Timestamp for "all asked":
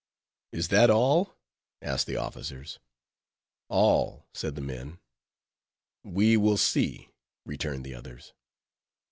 0.89-2.07